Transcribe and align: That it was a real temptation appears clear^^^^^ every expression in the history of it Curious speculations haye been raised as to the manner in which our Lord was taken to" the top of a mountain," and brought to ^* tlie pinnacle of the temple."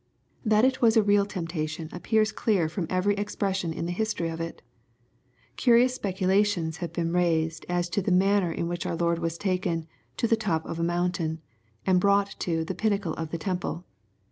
That 0.43 0.65
it 0.65 0.81
was 0.81 0.97
a 0.97 1.03
real 1.03 1.27
temptation 1.27 1.87
appears 1.91 2.33
clear^^^^^ 2.33 2.87
every 2.89 3.13
expression 3.13 3.71
in 3.71 3.85
the 3.85 3.91
history 3.91 4.29
of 4.29 4.41
it 4.41 4.63
Curious 5.57 5.93
speculations 5.93 6.77
haye 6.77 6.87
been 6.87 7.13
raised 7.13 7.67
as 7.69 7.87
to 7.89 8.01
the 8.01 8.09
manner 8.11 8.51
in 8.51 8.67
which 8.67 8.87
our 8.87 8.95
Lord 8.95 9.19
was 9.19 9.37
taken 9.37 9.87
to" 10.17 10.25
the 10.27 10.35
top 10.35 10.65
of 10.65 10.79
a 10.79 10.83
mountain," 10.83 11.39
and 11.85 11.99
brought 12.01 12.35
to 12.39 12.65
^* 12.65 12.65
tlie 12.65 12.77
pinnacle 12.79 13.13
of 13.13 13.29
the 13.29 13.37
temple." 13.37 13.85